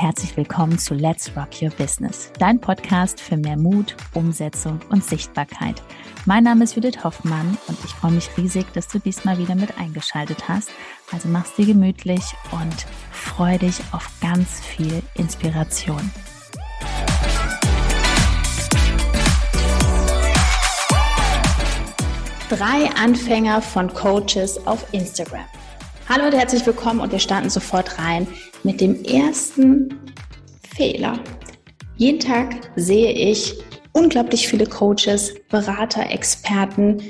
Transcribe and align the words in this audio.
herzlich 0.00 0.36
willkommen 0.36 0.78
zu 0.78 0.94
Let's 0.94 1.32
Rock 1.36 1.60
Your 1.60 1.70
Business, 1.70 2.30
dein 2.38 2.60
Podcast 2.60 3.20
für 3.20 3.36
mehr 3.36 3.56
Mut, 3.56 3.96
Umsetzung 4.14 4.78
und 4.90 5.02
Sichtbarkeit. 5.02 5.82
Mein 6.24 6.44
Name 6.44 6.62
ist 6.62 6.76
Judith 6.76 7.02
Hoffmann 7.02 7.58
und 7.66 7.76
ich 7.84 7.90
freue 7.90 8.12
mich 8.12 8.30
riesig, 8.36 8.72
dass 8.74 8.86
du 8.86 9.00
diesmal 9.00 9.38
wieder 9.38 9.56
mit 9.56 9.76
eingeschaltet 9.76 10.48
hast. 10.48 10.70
Also 11.10 11.28
mach's 11.28 11.56
dir 11.56 11.66
gemütlich 11.66 12.22
und 12.52 12.86
freu 13.10 13.58
dich 13.58 13.80
auf 13.90 14.08
ganz 14.20 14.60
viel 14.60 15.02
Inspiration. 15.14 16.12
Drei 22.48 22.88
Anfänger 22.94 23.60
von 23.60 23.92
Coaches 23.92 24.64
auf 24.64 24.86
Instagram. 24.92 25.44
Hallo 26.10 26.24
und 26.24 26.32
herzlich 26.32 26.64
willkommen 26.64 27.00
und 27.00 27.12
wir 27.12 27.18
starten 27.18 27.50
sofort 27.50 27.98
rein 27.98 28.26
mit 28.62 28.80
dem 28.80 29.04
ersten 29.04 30.10
Fehler. 30.74 31.22
Jeden 31.96 32.18
Tag 32.18 32.72
sehe 32.76 33.12
ich 33.12 33.62
unglaublich 33.92 34.48
viele 34.48 34.64
Coaches, 34.64 35.34
Berater, 35.50 36.08
Experten, 36.08 37.02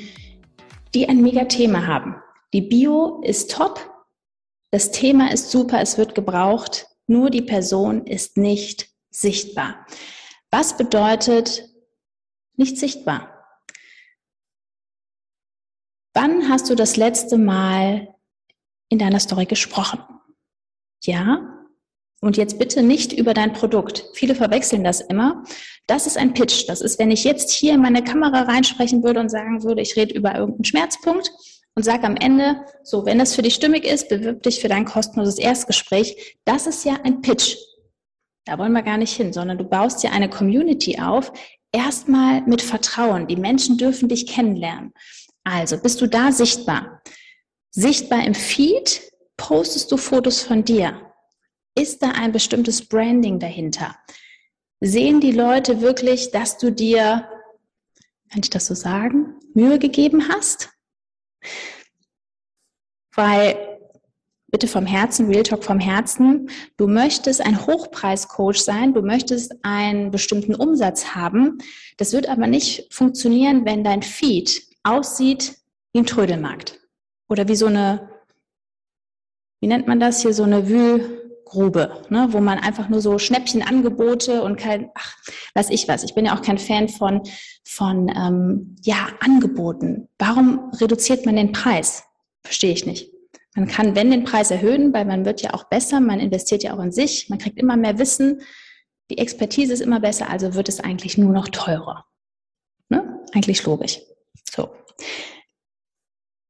die 0.95 1.09
ein 1.09 1.23
mega 1.23 1.45
Thema 1.45 1.87
haben. 1.87 2.16
Die 2.53 2.61
Bio 2.61 3.20
ist 3.23 3.53
top, 3.53 3.79
das 4.73 4.91
Thema 4.91 5.30
ist 5.30 5.53
super, 5.53 5.80
es 5.80 5.97
wird 5.97 6.17
gebraucht, 6.17 6.89
nur 7.06 7.30
die 7.30 7.42
Person 7.42 8.05
ist 8.05 8.37
nicht 8.37 8.89
sichtbar. 9.11 9.87
Was 10.51 10.77
bedeutet 10.77 11.73
nicht 12.56 12.77
sichtbar? 12.77 13.47
Wann 16.15 16.48
hast 16.48 16.69
du 16.69 16.75
das 16.75 16.97
letzte 16.97 17.39
Mal 17.39 18.12
in 18.89 18.98
deiner 18.98 19.20
Story 19.20 19.47
gesprochen. 19.47 20.00
Ja? 21.05 21.55
Und 22.20 22.36
jetzt 22.36 22.58
bitte 22.58 22.83
nicht 22.83 23.12
über 23.12 23.33
dein 23.33 23.53
Produkt. 23.53 24.05
Viele 24.14 24.34
verwechseln 24.34 24.83
das 24.83 25.00
immer. 25.00 25.45
Das 25.86 26.06
ist 26.06 26.19
ein 26.19 26.34
Pitch. 26.34 26.69
Das 26.69 26.80
ist, 26.80 26.98
wenn 26.98 27.12
ich 27.12 27.22
jetzt 27.22 27.53
hier 27.53 27.75
in 27.75 27.80
meine 27.80 28.03
Kamera 28.03 28.42
reinsprechen 28.42 29.05
würde 29.05 29.20
und 29.20 29.30
sagen 29.30 29.62
würde, 29.62 29.83
ich 29.83 29.97
rede 29.97 30.14
über 30.14 30.34
irgendeinen 30.34 30.64
Schmerzpunkt 30.64 31.30
und 31.77 31.84
sage 31.84 32.05
am 32.05 32.17
Ende, 32.17 32.64
so, 32.83 33.06
wenn 33.06 33.20
das 33.20 33.36
für 33.36 33.42
dich 33.42 33.55
stimmig 33.55 33.84
ist, 33.84 34.08
bewirb 34.08 34.42
dich 34.42 34.61
für 34.61 34.69
dein 34.69 34.84
kostenloses 34.84 35.39
Erstgespräch. 35.39 36.39
Das 36.45 36.67
ist 36.67 36.84
ja 36.84 36.98
ein 37.05 37.20
Pitch. 37.20 37.56
Da 38.45 38.58
wollen 38.58 38.73
wir 38.73 38.83
gar 38.83 38.97
nicht 38.97 39.14
hin, 39.14 39.33
sondern 39.33 39.58
du 39.58 39.64
baust 39.64 40.02
ja 40.02 40.11
eine 40.11 40.28
Community 40.28 40.98
auf. 41.00 41.33
Erstmal 41.70 42.41
mit 42.42 42.62
Vertrauen. 42.62 43.28
Die 43.28 43.36
Menschen 43.36 43.77
dürfen 43.77 44.08
dich 44.08 44.27
kennenlernen. 44.27 44.92
Also, 45.45 45.78
bist 45.78 46.00
du 46.00 46.08
da 46.08 46.33
sichtbar? 46.33 47.00
Sichtbar 47.70 48.24
im 48.24 48.34
Feed 48.34 49.12
postest 49.36 49.92
du 49.92 49.98
Fotos 49.98 50.42
von 50.42 50.64
dir. 50.64 51.12
Ist 51.74 52.02
da 52.02 52.11
ein 52.11 52.33
bestimmtes 52.33 52.86
Branding 52.86 53.38
dahinter? 53.38 53.94
Sehen 54.80 55.20
die 55.20 55.33
Leute 55.33 55.80
wirklich, 55.80 56.30
dass 56.30 56.56
du 56.56 56.72
dir, 56.72 57.28
kann 58.30 58.41
ich 58.42 58.50
das 58.50 58.66
so 58.66 58.74
sagen, 58.74 59.34
Mühe 59.55 59.78
gegeben 59.78 60.28
hast? 60.28 60.70
Weil, 63.14 63.78
bitte 64.46 64.66
vom 64.66 64.86
Herzen, 64.86 65.28
Real 65.28 65.42
Talk 65.42 65.62
vom 65.62 65.78
Herzen, 65.78 66.48
du 66.78 66.86
möchtest 66.86 67.42
ein 67.42 67.66
Hochpreiscoach 67.66 68.62
sein, 68.62 68.94
du 68.94 69.02
möchtest 69.02 69.55
einen 69.62 70.11
bestimmten 70.11 70.55
Umsatz 70.55 71.14
haben. 71.14 71.58
Das 71.98 72.12
wird 72.12 72.28
aber 72.28 72.46
nicht 72.46 72.92
funktionieren, 72.94 73.66
wenn 73.66 73.84
dein 73.84 74.02
Feed 74.02 74.62
aussieht 74.84 75.58
wie 75.92 75.98
ein 75.98 76.06
Trödelmarkt 76.06 76.78
oder 77.29 77.48
wie 77.48 77.57
so 77.57 77.67
eine, 77.67 78.09
wie 79.61 79.69
nennt 79.69 79.87
man 79.87 80.01
das 80.01 80.23
hier, 80.23 80.33
so 80.33 80.45
eine 80.45 80.69
Wühlgrube, 80.69 82.02
ne, 82.08 82.29
wo 82.30 82.41
man 82.41 82.58
einfach 82.58 82.89
nur 82.89 83.01
so 83.01 83.19
Schnäppchenangebote 83.19 84.42
und 84.42 84.57
kein, 84.57 84.91
ach, 84.95 85.17
weiß 85.55 85.70
ich 85.70 85.89
was. 85.89 86.05
Ich 86.05 86.14
bin 86.14 86.27
ja 86.27 86.36
auch 86.36 86.42
kein 86.42 86.58
Fan 86.58 86.89
von, 86.89 87.23
von 87.64 88.08
ähm, 88.08 88.77
ja, 88.83 89.08
Angeboten. 89.20 90.08
Warum 90.19 90.70
reduziert 90.80 91.27
man 91.27 91.36
den 91.36 91.52
Preis? 91.52 92.05
Verstehe 92.42 92.73
ich 92.73 92.86
nicht. 92.86 93.13
Man 93.55 93.67
kann, 93.67 93.97
wenn 93.97 94.11
den 94.11 94.25
Preis 94.25 94.51
erhöhen, 94.51 94.92
weil 94.92 95.05
man 95.05 95.25
wird 95.25 95.42
ja 95.42 95.52
auch 95.52 95.64
besser, 95.64 96.01
man 96.01 96.20
investiert 96.20 96.63
ja 96.63 96.75
auch 96.75 96.83
in 96.83 96.92
sich, 96.92 97.29
man 97.29 97.39
kriegt 97.39 97.58
immer 97.58 97.77
mehr 97.77 97.98
Wissen, 97.98 98.42
die 99.11 99.19
Expertise 99.19 99.73
ist 99.73 99.81
immer 99.81 100.01
besser, 100.01 100.31
also 100.31 100.55
wird 100.55 100.69
es 100.69 100.81
eigentlich 100.81 101.19
nur 101.19 101.33
noch 101.33 101.48
teurer. 101.48 102.05
Ne? 102.89 103.20
Eigentlich 103.33 103.64
logisch. 103.64 104.01
So. 104.51 104.70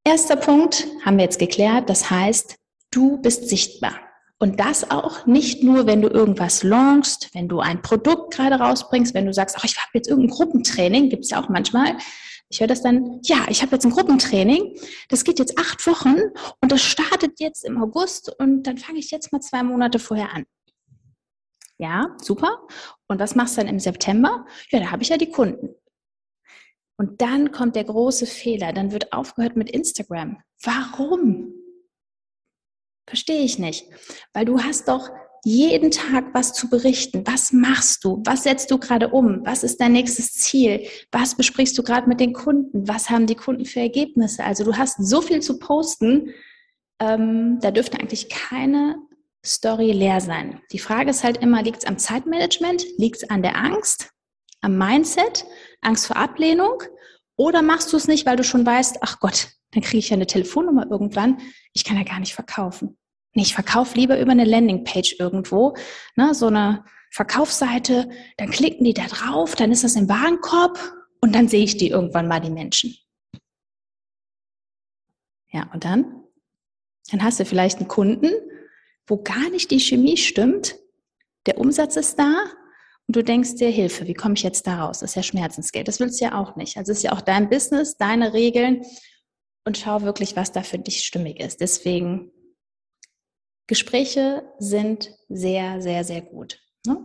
Erster 0.08 0.36
Punkt 0.36 0.86
haben 1.04 1.18
wir 1.18 1.24
jetzt 1.24 1.38
geklärt, 1.38 1.90
das 1.90 2.08
heißt, 2.08 2.56
du 2.90 3.18
bist 3.18 3.50
sichtbar. 3.50 3.92
Und 4.38 4.58
das 4.58 4.90
auch 4.90 5.26
nicht 5.26 5.62
nur, 5.62 5.86
wenn 5.86 6.00
du 6.00 6.08
irgendwas 6.08 6.62
launchst, 6.62 7.28
wenn 7.34 7.46
du 7.46 7.60
ein 7.60 7.82
Produkt 7.82 8.32
gerade 8.32 8.56
rausbringst, 8.56 9.12
wenn 9.12 9.26
du 9.26 9.34
sagst, 9.34 9.56
ach, 9.58 9.64
ich 9.64 9.76
habe 9.76 9.90
jetzt 9.92 10.08
irgendein 10.08 10.34
Gruppentraining, 10.34 11.10
gibt 11.10 11.24
es 11.24 11.30
ja 11.30 11.42
auch 11.42 11.50
manchmal. 11.50 11.98
Ich 12.48 12.60
höre 12.60 12.68
das 12.68 12.80
dann, 12.80 13.20
ja, 13.24 13.44
ich 13.50 13.60
habe 13.60 13.72
jetzt 13.72 13.84
ein 13.84 13.90
Gruppentraining, 13.90 14.78
das 15.10 15.24
geht 15.24 15.38
jetzt 15.38 15.58
acht 15.58 15.86
Wochen 15.86 16.16
und 16.62 16.72
das 16.72 16.80
startet 16.80 17.38
jetzt 17.38 17.66
im 17.66 17.76
August 17.76 18.34
und 18.38 18.62
dann 18.62 18.78
fange 18.78 19.00
ich 19.00 19.10
jetzt 19.10 19.30
mal 19.30 19.40
zwei 19.40 19.62
Monate 19.62 19.98
vorher 19.98 20.32
an. 20.34 20.46
Ja, 21.76 22.16
super. 22.22 22.66
Und 23.08 23.20
was 23.20 23.34
machst 23.34 23.58
du 23.58 23.60
dann 23.60 23.68
im 23.68 23.78
September? 23.78 24.46
Ja, 24.70 24.80
da 24.80 24.90
habe 24.90 25.02
ich 25.02 25.10
ja 25.10 25.18
die 25.18 25.30
Kunden. 25.30 25.74
Und 26.98 27.22
dann 27.22 27.52
kommt 27.52 27.76
der 27.76 27.84
große 27.84 28.26
Fehler, 28.26 28.72
dann 28.72 28.92
wird 28.92 29.12
aufgehört 29.12 29.56
mit 29.56 29.70
Instagram. 29.70 30.42
Warum? 30.62 31.54
Verstehe 33.06 33.42
ich 33.42 33.58
nicht. 33.58 33.86
Weil 34.34 34.44
du 34.44 34.60
hast 34.60 34.88
doch 34.88 35.08
jeden 35.44 35.92
Tag 35.92 36.34
was 36.34 36.52
zu 36.52 36.68
berichten. 36.68 37.26
Was 37.26 37.52
machst 37.52 38.04
du? 38.04 38.20
Was 38.26 38.42
setzt 38.42 38.70
du 38.70 38.78
gerade 38.78 39.08
um? 39.08 39.46
Was 39.46 39.62
ist 39.62 39.80
dein 39.80 39.92
nächstes 39.92 40.32
Ziel? 40.32 40.86
Was 41.12 41.36
besprichst 41.36 41.78
du 41.78 41.82
gerade 41.82 42.08
mit 42.08 42.20
den 42.20 42.32
Kunden? 42.32 42.86
Was 42.88 43.08
haben 43.08 43.26
die 43.26 43.36
Kunden 43.36 43.64
für 43.64 43.80
Ergebnisse? 43.80 44.44
Also 44.44 44.64
du 44.64 44.76
hast 44.76 44.98
so 44.98 45.22
viel 45.22 45.40
zu 45.40 45.58
posten, 45.58 46.34
ähm, 47.00 47.58
da 47.60 47.70
dürfte 47.70 47.98
eigentlich 47.98 48.28
keine 48.28 48.96
Story 49.46 49.92
leer 49.92 50.20
sein. 50.20 50.60
Die 50.72 50.80
Frage 50.80 51.10
ist 51.10 51.22
halt 51.22 51.38
immer, 51.38 51.62
liegt 51.62 51.78
es 51.78 51.86
am 51.86 51.96
Zeitmanagement? 51.96 52.84
Liegt 52.98 53.22
es 53.22 53.30
an 53.30 53.42
der 53.42 53.56
Angst? 53.56 54.10
Am 54.60 54.76
Mindset? 54.76 55.46
Angst 55.80 56.06
vor 56.06 56.16
Ablehnung? 56.16 56.82
Oder 57.36 57.62
machst 57.62 57.92
du 57.92 57.96
es 57.96 58.08
nicht, 58.08 58.26
weil 58.26 58.36
du 58.36 58.44
schon 58.44 58.66
weißt, 58.66 58.98
ach 59.00 59.20
Gott, 59.20 59.48
dann 59.70 59.82
kriege 59.82 59.98
ich 59.98 60.10
ja 60.10 60.16
eine 60.16 60.26
Telefonnummer 60.26 60.90
irgendwann, 60.90 61.40
ich 61.72 61.84
kann 61.84 61.96
ja 61.96 62.02
gar 62.02 62.20
nicht 62.20 62.34
verkaufen. 62.34 62.98
Nee, 63.34 63.42
ich 63.42 63.54
verkaufe 63.54 63.96
lieber 63.96 64.18
über 64.18 64.32
eine 64.32 64.44
Landingpage 64.44 65.16
irgendwo, 65.20 65.76
ne, 66.16 66.34
so 66.34 66.46
eine 66.46 66.84
Verkaufsseite, 67.10 68.08
dann 68.36 68.50
klicken 68.50 68.84
die 68.84 68.94
da 68.94 69.06
drauf, 69.06 69.54
dann 69.54 69.70
ist 69.70 69.84
das 69.84 69.96
im 69.96 70.08
Warenkorb 70.08 70.78
und 71.20 71.34
dann 71.34 71.48
sehe 71.48 71.64
ich 71.64 71.76
die 71.76 71.90
irgendwann 71.90 72.28
mal, 72.28 72.40
die 72.40 72.50
Menschen. 72.50 72.96
Ja, 75.50 75.70
und 75.72 75.84
dann? 75.84 76.24
Dann 77.10 77.22
hast 77.22 77.40
du 77.40 77.44
vielleicht 77.44 77.78
einen 77.78 77.88
Kunden, 77.88 78.32
wo 79.06 79.22
gar 79.22 79.48
nicht 79.50 79.70
die 79.70 79.80
Chemie 79.80 80.16
stimmt, 80.16 80.76
der 81.46 81.58
Umsatz 81.58 81.96
ist 81.96 82.18
da, 82.18 82.44
und 83.08 83.16
du 83.16 83.24
denkst 83.24 83.54
dir, 83.54 83.70
Hilfe, 83.70 84.06
wie 84.06 84.12
komme 84.12 84.34
ich 84.34 84.42
jetzt 84.42 84.66
da 84.66 84.84
raus? 84.84 84.98
Das 84.98 85.12
ist 85.12 85.16
ja 85.16 85.22
Schmerzensgeld. 85.22 85.88
Das 85.88 85.98
willst 85.98 86.20
du 86.20 86.26
ja 86.26 86.38
auch 86.38 86.56
nicht. 86.56 86.76
Also 86.76 86.92
es 86.92 86.98
ist 86.98 87.04
ja 87.04 87.12
auch 87.12 87.22
dein 87.22 87.48
Business, 87.48 87.96
deine 87.96 88.34
Regeln 88.34 88.84
und 89.64 89.78
schau 89.78 90.02
wirklich, 90.02 90.36
was 90.36 90.52
da 90.52 90.62
für 90.62 90.78
dich 90.78 91.06
stimmig 91.06 91.40
ist. 91.40 91.62
Deswegen, 91.62 92.30
Gespräche 93.66 94.46
sind 94.58 95.10
sehr, 95.30 95.80
sehr, 95.80 96.04
sehr 96.04 96.20
gut. 96.20 96.60
Ne? 96.86 96.98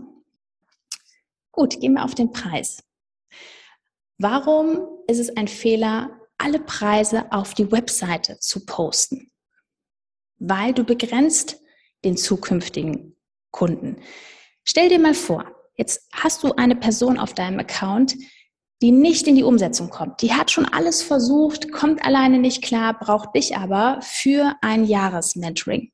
Gut, 1.51 1.79
gehen 1.79 1.93
wir 1.93 2.03
auf 2.03 2.15
den 2.15 2.33
Preis. 2.33 2.83
Warum 4.17 4.85
ist 5.07 5.19
es 5.19 5.37
ein 5.37 5.47
Fehler, 5.47 6.19
alle 6.37 6.59
Preise 6.59 7.31
auf 7.31 7.53
die 7.53 7.71
Webseite 7.71 8.39
zu 8.39 8.65
posten? 8.65 9.31
Weil 10.37 10.73
du 10.73 10.83
begrenzt 10.83 11.61
den 12.03 12.17
zukünftigen 12.17 13.15
Kunden. 13.51 14.01
Stell 14.65 14.89
dir 14.89 14.99
mal 14.99 15.13
vor, 15.13 15.52
Jetzt 15.75 16.07
hast 16.11 16.43
du 16.43 16.53
eine 16.53 16.75
Person 16.75 17.17
auf 17.17 17.33
deinem 17.33 17.59
Account, 17.59 18.15
die 18.81 18.91
nicht 18.91 19.27
in 19.27 19.35
die 19.35 19.43
Umsetzung 19.43 19.89
kommt. 19.89 20.21
Die 20.21 20.33
hat 20.33 20.51
schon 20.51 20.65
alles 20.65 21.01
versucht, 21.01 21.71
kommt 21.71 22.05
alleine 22.05 22.37
nicht 22.37 22.61
klar, 22.61 22.97
braucht 22.97 23.35
dich 23.35 23.55
aber 23.55 23.99
für 24.01 24.55
ein 24.61 24.83
Jahresmentoring. 24.83 25.91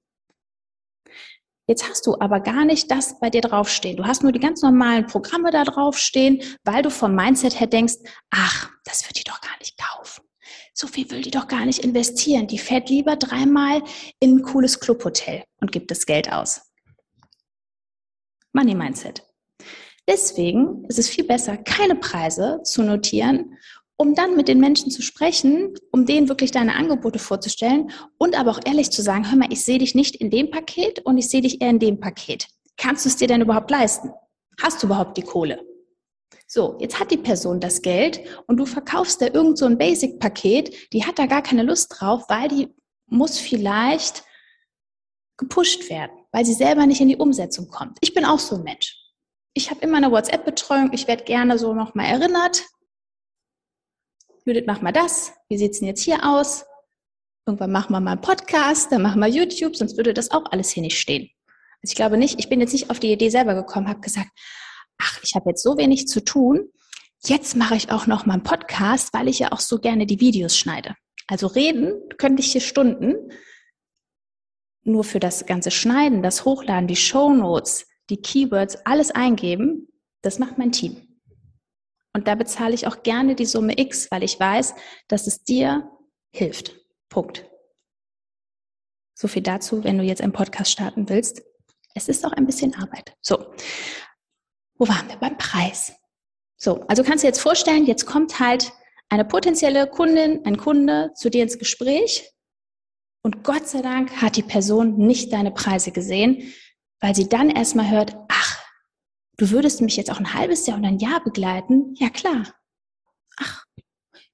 Jetzt 1.68 1.88
hast 1.88 2.08
du 2.08 2.20
aber 2.20 2.40
gar 2.40 2.66
nicht 2.66 2.90
das 2.90 3.20
bei 3.20 3.30
dir 3.30 3.42
draufstehen. 3.42 3.96
Du 3.96 4.06
hast 4.06 4.24
nur 4.24 4.32
die 4.32 4.40
ganz 4.40 4.64
normalen 4.64 5.06
Programme 5.06 5.52
da 5.52 5.64
draufstehen, 5.64 6.42
weil 6.64 6.82
du 6.82 6.90
vom 6.90 7.14
Mindset 7.14 7.60
her 7.60 7.68
denkst, 7.68 7.98
ach, 8.32 8.72
das 8.86 9.06
wird 9.06 9.20
die 9.20 9.24
doch 9.24 9.40
gar 9.40 9.56
nicht 9.60 9.78
kaufen. 9.78 10.24
So 10.74 10.88
viel 10.88 11.12
will 11.12 11.22
die 11.22 11.30
doch 11.30 11.48
gar 11.48 11.66
nicht 11.66 11.84
investieren. 11.84 12.48
Die 12.48 12.58
fährt 12.58 12.90
lieber 12.90 13.18
dreimal 13.18 13.84
in 14.20 14.38
ein 14.38 14.42
cooles 14.42 14.80
Clubhotel 14.80 15.44
und 15.62 15.72
gibt 15.72 15.92
das 15.92 16.08
Geld 16.08 16.32
aus. 16.32 16.62
Money 18.52 18.74
Mindset. 18.74 19.29
Deswegen 20.10 20.86
ist 20.86 20.98
es 20.98 21.08
viel 21.08 21.24
besser, 21.24 21.56
keine 21.56 21.94
Preise 21.94 22.62
zu 22.64 22.82
notieren, 22.82 23.60
um 23.96 24.16
dann 24.16 24.36
mit 24.36 24.48
den 24.48 24.60
Menschen 24.60 24.90
zu 24.90 25.04
sprechen, 25.04 25.76
um 25.92 26.08
denen 26.08 26.30
wirklich 26.30 26.50
deine 26.50 26.74
Angebote 26.74 27.20
vorzustellen 27.20 27.92
und 28.18 28.36
aber 28.36 28.50
auch 28.50 28.60
ehrlich 28.66 28.90
zu 28.90 29.04
sagen, 29.04 29.30
hör 29.30 29.38
mal, 29.38 29.54
ich 29.54 29.64
sehe 29.64 29.78
dich 29.78 29.94
nicht 29.94 30.16
in 30.16 30.32
dem 30.32 30.50
Paket 30.50 31.06
und 31.06 31.20
ich 31.20 31.30
sehe 31.30 31.42
dich 31.42 31.62
eher 31.62 31.70
in 31.70 31.78
dem 31.78 32.00
Paket. 32.00 32.48
kannst 32.76 33.06
du 33.06 33.10
es 33.10 33.18
dir 33.18 33.28
denn 33.28 33.42
überhaupt 33.42 33.70
leisten? 33.70 34.10
Hast 34.60 34.82
du 34.82 34.88
überhaupt 34.88 35.16
die 35.16 35.22
Kohle? 35.22 35.64
So, 36.48 36.76
jetzt 36.80 37.00
hat 37.00 37.12
die 37.12 37.18
Person 37.18 37.60
das 37.60 37.84
Geld 37.84 38.20
und 38.48 38.58
du 38.58 38.66
verkaufst 38.66 39.22
da 39.22 39.28
irgend 39.28 39.60
so 39.60 39.66
ein 39.66 39.78
Basic-Paket, 39.78 40.92
die 40.92 41.06
hat 41.06 41.20
da 41.20 41.28
gar 41.28 41.44
keine 41.44 41.62
Lust 41.62 41.94
drauf, 41.96 42.24
weil 42.30 42.48
die 42.48 42.74
muss 43.06 43.38
vielleicht 43.38 44.24
gepusht 45.38 45.88
werden, 45.92 46.18
weil 46.32 46.46
sie 46.46 46.56
selber 46.56 46.88
nicht 46.88 47.00
in 47.00 47.10
die 47.10 47.18
Umsetzung 47.18 47.68
kommt. 47.68 48.00
Ich 48.02 48.16
bin 48.16 48.26
auch 48.26 48.40
so 48.40 48.56
ein 48.56 48.64
Mensch. 48.64 48.99
Ich 49.54 49.70
habe 49.70 49.82
immer 49.82 49.98
eine 49.98 50.12
WhatsApp-Betreuung, 50.12 50.94
ich 50.94 51.08
werde 51.08 51.24
gerne 51.24 51.58
so 51.58 51.74
nochmal 51.74 52.06
erinnert. 52.06 52.64
Judith, 54.46 54.64
mach 54.68 54.82
mal 54.82 54.92
das. 54.92 55.34
Wie 55.50 55.58
sieht's 55.58 55.80
denn 55.80 55.88
jetzt 55.88 56.04
hier 56.04 56.24
aus? 56.24 56.66
Irgendwann 57.46 57.72
machen 57.72 57.92
wir 57.92 58.00
mal 58.00 58.12
einen 58.12 58.22
Podcast, 58.22 58.92
dann 58.92 59.02
machen 59.02 59.20
wir 59.20 59.28
YouTube, 59.28 59.76
sonst 59.76 59.98
würde 59.98 60.14
das 60.14 60.32
auch 60.32 60.46
alles 60.52 60.70
hier 60.70 60.84
nicht 60.84 61.00
stehen. 61.00 61.30
Also 61.82 61.92
ich 61.92 61.96
glaube 61.96 62.18
nicht, 62.18 62.40
ich 62.40 62.50
bin 62.50 62.60
jetzt 62.60 62.74
nicht 62.74 62.90
auf 62.90 63.00
die 63.00 63.12
Idee 63.12 63.30
selber 63.30 63.56
gekommen, 63.56 63.88
habe 63.88 64.02
gesagt, 64.02 64.30
ach, 65.00 65.20
ich 65.24 65.34
habe 65.34 65.50
jetzt 65.50 65.64
so 65.64 65.78
wenig 65.78 66.08
zu 66.08 66.24
tun, 66.24 66.72
jetzt 67.26 67.56
mache 67.56 67.76
ich 67.76 67.92
auch 67.92 68.06
noch 68.06 68.26
mal 68.26 68.34
einen 68.34 68.44
Podcast, 68.44 69.14
weil 69.14 69.28
ich 69.28 69.40
ja 69.40 69.52
auch 69.52 69.60
so 69.60 69.80
gerne 69.80 70.06
die 70.06 70.20
Videos 70.20 70.58
schneide. 70.58 70.96
Also 71.28 71.48
reden 71.48 71.94
könnte 72.18 72.42
ich 72.42 72.52
hier 72.52 72.62
Stunden, 72.62 73.32
nur 74.84 75.04
für 75.04 75.20
das 75.20 75.46
ganze 75.46 75.72
Schneiden, 75.72 76.24
das 76.24 76.46
Hochladen, 76.46 76.88
die 76.88 76.96
Show 76.96 77.34
Notes, 77.34 77.88
die 78.10 78.22
Keywords, 78.22 78.86
alles 78.86 79.12
eingeben, 79.12 79.88
das 80.22 80.40
macht 80.40 80.58
mein 80.58 80.72
Team. 80.72 81.20
Und 82.14 82.28
da 82.28 82.36
bezahle 82.36 82.74
ich 82.74 82.88
auch 82.88 83.04
gerne 83.04 83.36
die 83.36 83.46
Summe 83.46 83.80
X, 83.80 84.10
weil 84.12 84.24
ich 84.24 84.40
weiß, 84.40 84.74
dass 85.08 85.28
es 85.28 85.44
dir 85.44 85.90
hilft. 86.34 86.76
Punkt. 87.10 87.46
So 89.14 89.28
viel 89.28 89.44
dazu, 89.44 89.84
wenn 89.84 89.98
du 89.98 90.04
jetzt 90.04 90.22
einen 90.22 90.34
Podcast 90.34 90.72
starten 90.72 91.10
willst. 91.10 91.42
Es 91.94 92.08
ist 92.08 92.26
auch 92.26 92.32
ein 92.32 92.46
bisschen 92.46 92.74
Arbeit. 92.76 93.14
So, 93.22 93.54
wo 94.76 94.88
waren 94.88 95.08
wir 95.10 95.18
beim 95.18 95.38
Preis? 95.38 95.94
So, 96.58 96.82
also 96.88 97.04
kannst 97.04 97.24
du 97.24 97.28
dir 97.28 97.30
jetzt 97.30 97.42
vorstellen, 97.42 97.86
jetzt 97.86 98.06
kommt 98.06 98.40
halt 98.40 98.72
eine 99.10 99.26
potenzielle 99.26 99.88
Kundin, 99.88 100.46
ein 100.46 100.58
Kunde 100.58 101.12
zu 101.16 101.30
dir 101.30 101.44
ins 101.44 101.58
Gespräch 101.58 102.32
und 103.22 103.44
Gott 103.44 103.68
sei 103.68 103.82
Dank 103.82 104.22
hat 104.22 104.38
die 104.38 104.44
Person 104.44 104.98
nicht 104.98 105.34
deine 105.34 105.52
Preise 105.52 105.92
gesehen, 105.92 106.54
weil 107.02 107.16
sie 107.16 107.30
dann 107.30 107.50
erstmal 107.50 107.90
hört, 107.90 108.16
ach, 108.28 108.60
du 109.38 109.52
würdest 109.52 109.82
mich 109.82 109.96
jetzt 109.98 110.12
auch 110.12 110.20
ein 110.20 110.34
halbes 110.34 110.68
Jahr 110.68 110.78
oder 110.78 110.88
ein 110.88 111.00
Jahr 111.00 111.24
begleiten? 111.24 111.94
Ja 111.96 112.10
klar. 112.10 112.54
Ach, 113.38 113.64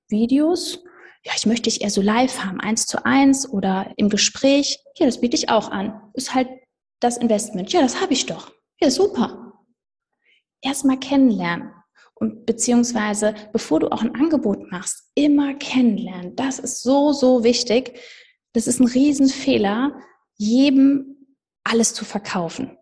Videos? 0.10 0.84
Ja, 1.24 1.34
ich 1.36 1.46
möchte 1.46 1.64
dich 1.64 1.82
eher 1.82 1.90
so 1.90 2.02
live 2.02 2.44
haben, 2.44 2.60
eins 2.60 2.86
zu 2.86 3.04
eins 3.04 3.50
oder 3.50 3.92
im 3.98 4.10
Gespräch. 4.10 4.80
Ja, 4.98 5.08
das 5.08 5.22
biete 5.22 5.36
ich 5.36 5.50
auch 5.50 5.72
an. 5.72 6.00
Ist 6.14 6.36
halt 6.36 6.50
das 7.00 7.18
Investment. 7.18 7.72
Ja, 7.74 7.82
das 7.82 8.00
habe 8.02 8.14
ich 8.14 8.26
doch. 8.26 8.52
Ja, 8.80 8.92
super. 8.92 9.54
Erstmal 10.62 11.00
kennenlernen. 11.00 11.72
Und 12.14 12.46
beziehungsweise, 12.46 13.36
bevor 13.52 13.80
du 13.80 13.92
auch 13.92 14.02
ein 14.02 14.16
Angebot 14.16 14.72
machst, 14.72 15.12
immer 15.16 15.54
kennenlernen. 15.56 16.36
Das 16.36 16.60
ist 16.60 16.82
so, 16.82 17.12
so 17.12 17.44
wichtig. 17.44 18.00
Das 18.54 18.68
ist 18.68 18.80
ein 18.80 18.88
Riesenfehler, 18.88 20.00
jedem 20.38 21.15
alles 21.66 21.94
zu 21.94 22.06
verkaufen. 22.06 22.78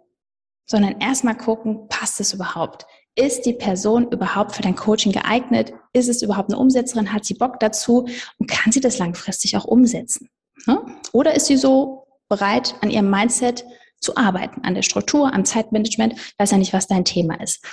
Sondern 0.66 1.02
erstmal 1.02 1.36
gucken, 1.36 1.88
passt 1.90 2.20
es 2.20 2.34
überhaupt? 2.34 2.86
Ist 3.16 3.46
die 3.46 3.54
Person 3.54 4.12
überhaupt 4.12 4.56
für 4.56 4.62
dein 4.62 4.76
Coaching 4.76 5.12
geeignet? 5.12 5.74
Ist 5.94 6.10
es 6.10 6.22
überhaupt 6.22 6.50
eine 6.50 6.60
Umsetzerin? 6.60 7.12
Hat 7.12 7.26
sie 7.26 7.34
Bock 7.34 7.60
dazu? 7.60 8.08
Und 8.38 8.50
kann 8.50 8.72
sie 8.72 8.80
das 8.80 9.00
langfristig 9.00 9.58
auch 9.58 9.66
umsetzen? 9.66 10.30
Ne? 10.66 10.80
Oder 11.12 11.36
ist 11.36 11.48
sie 11.48 11.58
so 11.58 12.08
bereit, 12.30 12.76
an 12.82 12.90
ihrem 12.90 13.10
Mindset 13.10 13.66
zu 14.04 14.16
arbeiten, 14.18 14.62
an 14.64 14.76
der 14.76 14.84
Struktur, 14.84 15.34
am 15.34 15.46
Zeitmanagement. 15.46 16.14
Ich 16.14 16.36
weiß 16.38 16.52
ja 16.52 16.58
nicht, 16.58 16.74
was 16.74 16.88
dein 16.88 17.06
Thema 17.06 17.42
ist. 17.42 17.66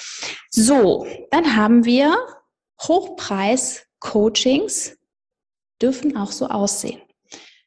So, 0.50 1.06
dann 1.30 1.56
haben 1.56 1.84
wir 1.84 2.16
Hochpreis-Coachings 2.82 4.96
dürfen 5.82 6.16
auch 6.16 6.30
so 6.30 6.46
aussehen. 6.46 7.02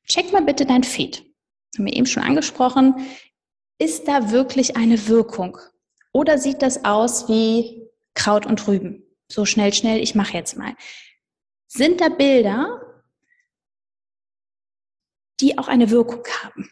Check 0.08 0.32
mal 0.32 0.44
bitte 0.44 0.66
dein 0.66 0.84
Feed. 0.84 1.26
Haben 1.76 1.86
wir 1.86 1.94
eben 1.94 2.06
schon 2.06 2.24
angesprochen. 2.24 2.96
Ist 3.80 4.08
da 4.08 4.32
wirklich 4.32 4.78
eine 4.78 5.08
Wirkung? 5.08 5.58
Oder 6.14 6.38
sieht 6.38 6.62
das 6.62 6.86
aus 6.86 7.28
wie 7.28 7.90
Kraut 8.14 8.46
und 8.46 8.68
Rüben? 8.68 9.04
So 9.28 9.46
schnell, 9.46 9.74
schnell, 9.74 10.02
ich 10.02 10.16
mache 10.16 10.34
jetzt 10.34 10.58
mal. 10.58 10.76
Sind 11.68 12.02
da 12.02 12.10
Bilder, 12.10 13.04
die 15.40 15.58
auch 15.58 15.68
eine 15.68 15.90
Wirkung 15.90 16.24
haben? 16.44 16.72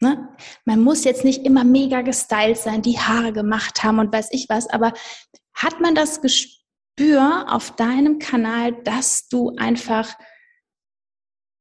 Ne? 0.00 0.34
Man 0.64 0.80
muss 0.80 1.04
jetzt 1.04 1.24
nicht 1.24 1.44
immer 1.44 1.62
mega 1.62 2.00
gestylt 2.00 2.56
sein, 2.56 2.80
die 2.80 2.98
Haare 2.98 3.34
gemacht 3.34 3.84
haben 3.84 3.98
und 3.98 4.12
weiß 4.12 4.28
ich 4.32 4.48
was, 4.48 4.66
aber 4.70 4.94
hat 5.52 5.78
man 5.80 5.94
das 5.94 6.22
Gespür 6.22 7.44
auf 7.50 7.76
deinem 7.76 8.18
Kanal, 8.18 8.72
dass 8.82 9.28
du 9.28 9.54
einfach 9.56 10.14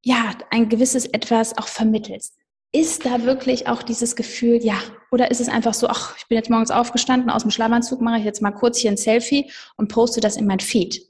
ja 0.06 0.38
ein 0.52 0.70
gewisses 0.70 1.06
etwas 1.06 1.58
auch 1.58 1.68
vermittelst? 1.68 2.39
Ist 2.72 3.06
da 3.06 3.24
wirklich 3.24 3.68
auch 3.68 3.82
dieses 3.82 4.16
Gefühl, 4.16 4.64
ja, 4.64 4.80
oder 5.12 5.32
ist 5.32 5.42
es 5.42 5.50
einfach 5.50 5.74
so, 5.74 5.88
ach, 5.88 6.16
ich 6.18 6.28
bin 6.28 6.38
jetzt 6.38 6.52
morgens 6.52 6.70
aufgestanden, 6.70 7.32
aus 7.32 7.42
dem 7.42 7.50
Schlafanzug 7.52 8.00
mache 8.00 8.20
ich 8.20 8.26
jetzt 8.26 8.44
mal 8.44 8.52
kurz 8.52 8.78
hier 8.78 8.92
ein 8.92 8.98
Selfie 8.98 9.52
und 9.76 9.88
poste 9.88 10.22
das 10.22 10.38
in 10.38 10.46
mein 10.46 10.60
Feed? 10.60 11.10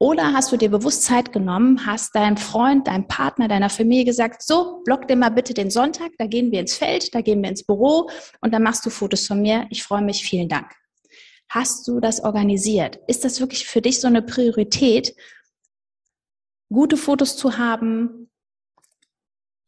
Oder 0.00 0.32
hast 0.32 0.52
du 0.52 0.56
dir 0.56 0.70
bewusst 0.70 1.02
Zeit 1.02 1.32
genommen, 1.32 1.84
hast 1.84 2.14
deinem 2.14 2.36
Freund, 2.36 2.86
deinem 2.86 3.08
Partner, 3.08 3.48
deiner 3.48 3.70
Familie 3.70 4.04
gesagt, 4.04 4.42
so, 4.42 4.82
block 4.84 5.08
dir 5.08 5.16
mal 5.16 5.30
bitte 5.30 5.54
den 5.54 5.70
Sonntag, 5.70 6.12
da 6.18 6.26
gehen 6.26 6.52
wir 6.52 6.60
ins 6.60 6.76
Feld, 6.76 7.12
da 7.14 7.20
gehen 7.20 7.42
wir 7.42 7.48
ins 7.50 7.64
Büro 7.64 8.08
und 8.40 8.52
dann 8.52 8.62
machst 8.62 8.86
du 8.86 8.90
Fotos 8.90 9.26
von 9.26 9.42
mir. 9.42 9.66
Ich 9.70 9.82
freue 9.82 10.02
mich, 10.02 10.22
vielen 10.22 10.48
Dank. 10.48 10.72
Hast 11.48 11.88
du 11.88 11.98
das 11.98 12.22
organisiert? 12.22 13.00
Ist 13.08 13.24
das 13.24 13.40
wirklich 13.40 13.66
für 13.66 13.80
dich 13.80 14.00
so 14.00 14.06
eine 14.06 14.22
Priorität, 14.22 15.16
gute 16.70 16.96
Fotos 16.96 17.36
zu 17.36 17.58
haben, 17.58 18.27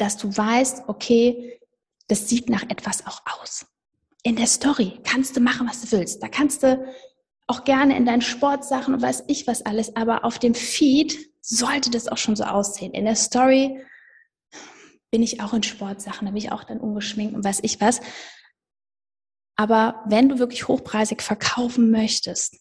dass 0.00 0.16
du 0.16 0.34
weißt, 0.34 0.84
okay, 0.88 1.60
das 2.08 2.28
sieht 2.28 2.48
nach 2.48 2.62
etwas 2.64 3.06
auch 3.06 3.22
aus. 3.26 3.66
In 4.22 4.36
der 4.36 4.46
Story 4.46 5.00
kannst 5.04 5.36
du 5.36 5.40
machen, 5.40 5.68
was 5.68 5.82
du 5.82 5.92
willst. 5.92 6.22
Da 6.22 6.28
kannst 6.28 6.62
du 6.62 6.84
auch 7.46 7.64
gerne 7.64 7.96
in 7.96 8.04
deinen 8.04 8.22
Sportsachen 8.22 8.94
und 8.94 9.02
weiß 9.02 9.24
ich 9.26 9.46
was 9.46 9.62
alles, 9.62 9.96
aber 9.96 10.24
auf 10.24 10.38
dem 10.38 10.54
Feed 10.54 11.30
sollte 11.40 11.90
das 11.90 12.08
auch 12.08 12.16
schon 12.16 12.36
so 12.36 12.44
aussehen. 12.44 12.92
In 12.92 13.04
der 13.04 13.16
Story 13.16 13.84
bin 15.10 15.22
ich 15.22 15.40
auch 15.40 15.52
in 15.52 15.62
Sportsachen, 15.62 16.26
da 16.26 16.32
bin 16.32 16.38
ich 16.38 16.52
auch 16.52 16.64
dann 16.64 16.80
ungeschminkt 16.80 17.34
und 17.34 17.44
weiß 17.44 17.60
ich 17.62 17.80
was. 17.80 18.00
Aber 19.56 20.02
wenn 20.06 20.28
du 20.28 20.38
wirklich 20.38 20.68
hochpreisig 20.68 21.22
verkaufen 21.22 21.90
möchtest, 21.90 22.60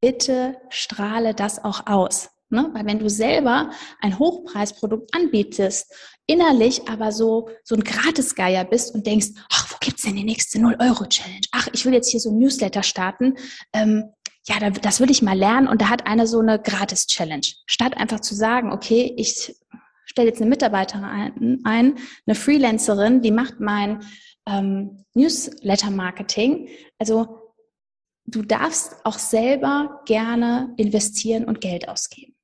bitte 0.00 0.60
strahle 0.68 1.34
das 1.34 1.62
auch 1.62 1.86
aus. 1.86 2.30
Ne? 2.50 2.70
Weil 2.72 2.86
wenn 2.86 2.98
du 2.98 3.08
selber 3.08 3.70
ein 4.00 4.18
Hochpreisprodukt 4.18 5.14
anbietest, 5.14 5.92
innerlich 6.26 6.88
aber 6.88 7.12
so, 7.12 7.48
so 7.64 7.74
ein 7.74 7.84
Gratisgeier 7.84 8.64
bist 8.64 8.94
und 8.94 9.06
denkst, 9.06 9.28
ach, 9.50 9.70
wo 9.70 9.76
gibt's 9.80 10.02
denn 10.02 10.16
die 10.16 10.24
nächste 10.24 10.58
0-Euro-Challenge? 10.58 11.46
Ach, 11.52 11.68
ich 11.72 11.84
will 11.84 11.92
jetzt 11.92 12.10
hier 12.10 12.20
so 12.20 12.30
ein 12.30 12.38
Newsletter 12.38 12.82
starten. 12.82 13.34
Ähm, 13.72 14.12
ja, 14.46 14.70
das 14.70 15.00
will 15.00 15.10
ich 15.10 15.22
mal 15.22 15.36
lernen. 15.36 15.68
Und 15.68 15.80
da 15.82 15.88
hat 15.88 16.06
einer 16.06 16.26
so 16.26 16.40
eine 16.40 16.60
Gratis-Challenge. 16.60 17.46
Statt 17.66 17.96
einfach 17.96 18.20
zu 18.20 18.34
sagen, 18.34 18.72
okay, 18.72 19.12
ich 19.16 19.54
stelle 20.04 20.28
jetzt 20.28 20.40
eine 20.40 20.50
Mitarbeiterin 20.50 21.04
ein, 21.04 21.60
ein 21.64 21.98
eine 22.26 22.34
Freelancerin, 22.34 23.22
die 23.22 23.30
macht 23.30 23.60
mein 23.60 24.00
ähm, 24.46 25.04
Newsletter-Marketing. 25.14 26.68
Also 26.98 27.52
du 28.26 28.42
darfst 28.42 28.96
auch 29.04 29.18
selber 29.18 30.00
gerne 30.06 30.74
investieren 30.76 31.44
und 31.44 31.60
Geld 31.60 31.88
ausgeben. 31.88 32.34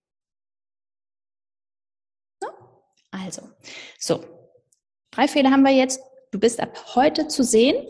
Also, 3.25 3.43
so, 3.99 4.25
drei 5.11 5.29
Fehler 5.29 5.51
haben 5.51 5.63
wir 5.63 5.73
jetzt. 5.73 6.01
Du 6.31 6.39
bist 6.39 6.61
ab 6.61 6.95
heute 6.95 7.29
zu 7.29 7.43
sehen. 7.43 7.87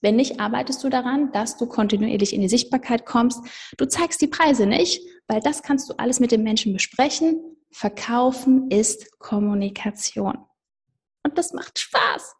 Wenn 0.00 0.16
nicht, 0.16 0.38
arbeitest 0.38 0.82
du 0.84 0.88
daran, 0.88 1.32
dass 1.32 1.56
du 1.56 1.66
kontinuierlich 1.66 2.32
in 2.32 2.40
die 2.40 2.48
Sichtbarkeit 2.48 3.04
kommst. 3.04 3.40
Du 3.76 3.86
zeigst 3.86 4.20
die 4.20 4.28
Preise 4.28 4.66
nicht, 4.66 5.02
weil 5.26 5.40
das 5.40 5.62
kannst 5.62 5.90
du 5.90 5.94
alles 5.98 6.20
mit 6.20 6.30
den 6.30 6.42
Menschen 6.42 6.72
besprechen. 6.72 7.56
Verkaufen 7.72 8.70
ist 8.70 9.18
Kommunikation. 9.18 10.38
Und 11.24 11.36
das 11.36 11.52
macht 11.52 11.78
Spaß. 11.78 12.34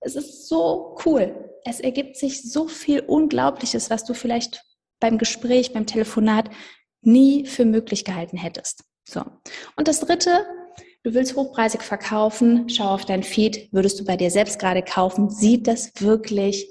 Es 0.00 0.16
ist 0.16 0.48
so 0.48 0.96
cool. 1.04 1.50
Es 1.64 1.80
ergibt 1.80 2.16
sich 2.16 2.50
so 2.50 2.68
viel 2.68 3.00
Unglaubliches, 3.00 3.90
was 3.90 4.04
du 4.04 4.14
vielleicht 4.14 4.62
beim 4.98 5.18
Gespräch, 5.18 5.72
beim 5.72 5.86
Telefonat 5.86 6.48
nie 7.02 7.46
für 7.46 7.64
möglich 7.64 8.04
gehalten 8.04 8.36
hättest. 8.36 8.84
So. 9.04 9.22
Und 9.76 9.88
das 9.88 10.00
dritte, 10.00 10.46
Du 11.02 11.14
willst 11.14 11.34
hochpreisig 11.34 11.80
verkaufen, 11.80 12.68
schau 12.68 12.88
auf 12.88 13.06
dein 13.06 13.22
Feed, 13.22 13.72
würdest 13.72 13.98
du 13.98 14.04
bei 14.04 14.18
dir 14.18 14.30
selbst 14.30 14.58
gerade 14.58 14.82
kaufen, 14.82 15.30
sieht 15.30 15.66
das 15.66 15.92
wirklich 15.98 16.68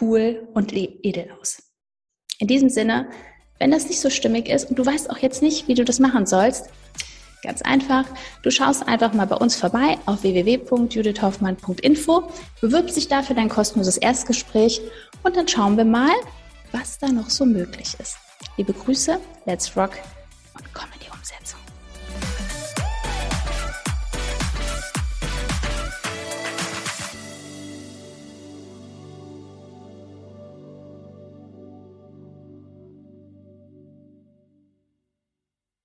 cool 0.00 0.46
und 0.54 0.72
e-, 0.72 1.00
edel 1.02 1.28
aus. 1.40 1.64
In 2.38 2.46
diesem 2.46 2.68
Sinne, 2.68 3.10
wenn 3.58 3.72
das 3.72 3.88
nicht 3.88 4.00
so 4.00 4.08
stimmig 4.08 4.48
ist 4.48 4.70
und 4.70 4.78
du 4.78 4.86
weißt 4.86 5.10
auch 5.10 5.18
jetzt 5.18 5.42
nicht, 5.42 5.66
wie 5.66 5.74
du 5.74 5.84
das 5.84 5.98
machen 5.98 6.26
sollst, 6.26 6.70
ganz 7.42 7.60
einfach, 7.62 8.04
du 8.44 8.52
schaust 8.52 8.86
einfach 8.86 9.14
mal 9.14 9.26
bei 9.26 9.36
uns 9.36 9.56
vorbei 9.56 9.98
auf 10.06 10.22
www.judithhoffmann.info, 10.22 12.22
bewirbst 12.60 12.96
dich 12.96 13.08
dafür 13.08 13.34
dein 13.34 13.48
kostenloses 13.48 13.96
Erstgespräch 13.96 14.80
und 15.24 15.36
dann 15.36 15.48
schauen 15.48 15.76
wir 15.76 15.84
mal, 15.84 16.14
was 16.70 16.98
da 16.98 17.08
noch 17.08 17.30
so 17.30 17.44
möglich 17.44 17.96
ist. 17.98 18.16
Liebe 18.56 18.74
Grüße, 18.74 19.18
let's 19.44 19.76
rock 19.76 19.94
und 20.54 20.72
komm 20.72 20.86
in 20.94 21.00
die 21.00 21.10
Umsetzung. 21.10 21.58